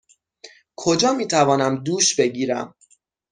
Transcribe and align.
کجا 0.75 1.13
می 1.13 1.27
توانم 1.27 1.83
دوش 1.83 2.19
بگیرم؟ 2.19 2.75